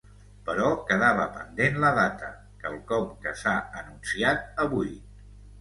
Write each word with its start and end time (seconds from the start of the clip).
Però 0.45 0.69
quedava 0.87 1.27
pendent 1.35 1.77
la 1.83 1.91
data, 1.99 2.31
quelcom 2.63 3.07
que 3.27 3.37
s’ha 3.43 3.55
anunciat 3.83 4.63
avui. 4.65 4.95